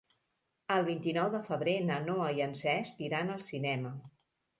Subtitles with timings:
[0.75, 3.93] El vint-i-nou de febrer na Noa i en Cesc iran al cinema.